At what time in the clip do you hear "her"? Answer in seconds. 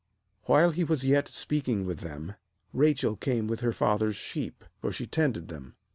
3.59-3.71